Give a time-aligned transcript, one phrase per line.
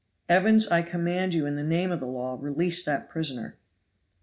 [0.27, 3.55] Evans, I command you, in the name of the law, release that prisoner."